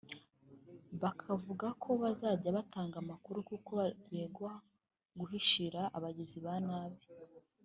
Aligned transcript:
bakavuga 1.01 1.67
ko 1.81 1.89
bazajya 2.01 2.49
batanga 2.57 2.95
amakuru 3.03 3.39
kuko 3.49 3.69
baregwa 3.79 4.51
guhishira 5.19 5.81
abagizi 5.97 6.37
ba 6.45 6.55
nabi 6.67 7.03